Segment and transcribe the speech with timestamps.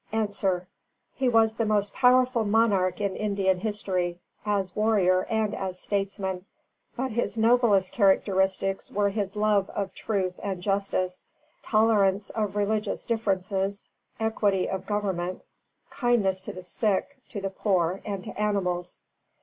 [0.43, 0.65] _A.
[1.13, 6.43] He was the most powerful monarch in Indian history, as warrior and as statesman;
[6.97, 11.23] but his noblest characteristics were his love of truth and justice,
[11.61, 15.43] tolerance of religious differences, equity of government,
[15.91, 19.01] kindness to the sick, to the poor, and to animals.